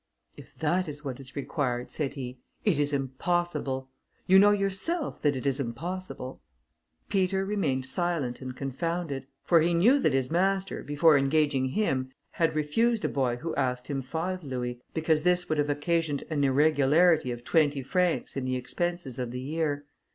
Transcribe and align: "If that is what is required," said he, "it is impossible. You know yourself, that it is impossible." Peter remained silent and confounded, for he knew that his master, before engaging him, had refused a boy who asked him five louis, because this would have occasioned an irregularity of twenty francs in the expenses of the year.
"If 0.35 0.55
that 0.57 0.87
is 0.87 1.05
what 1.05 1.19
is 1.19 1.35
required," 1.35 1.91
said 1.91 2.15
he, 2.15 2.39
"it 2.65 2.79
is 2.79 2.91
impossible. 2.91 3.87
You 4.25 4.39
know 4.39 4.49
yourself, 4.49 5.21
that 5.21 5.35
it 5.35 5.45
is 5.45 5.59
impossible." 5.59 6.41
Peter 7.07 7.45
remained 7.45 7.85
silent 7.85 8.41
and 8.41 8.55
confounded, 8.57 9.27
for 9.43 9.61
he 9.61 9.75
knew 9.75 9.99
that 9.99 10.13
his 10.15 10.31
master, 10.31 10.81
before 10.81 11.19
engaging 11.19 11.65
him, 11.67 12.11
had 12.31 12.55
refused 12.55 13.05
a 13.05 13.09
boy 13.09 13.35
who 13.35 13.53
asked 13.53 13.89
him 13.89 14.01
five 14.01 14.43
louis, 14.43 14.81
because 14.95 15.21
this 15.21 15.47
would 15.47 15.59
have 15.59 15.69
occasioned 15.69 16.23
an 16.31 16.43
irregularity 16.43 17.29
of 17.29 17.43
twenty 17.43 17.83
francs 17.83 18.35
in 18.35 18.43
the 18.45 18.55
expenses 18.55 19.19
of 19.19 19.29
the 19.29 19.39
year. 19.39 19.85